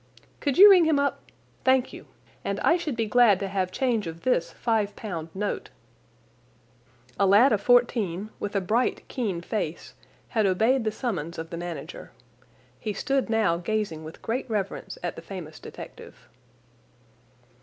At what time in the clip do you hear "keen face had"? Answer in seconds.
9.07-10.47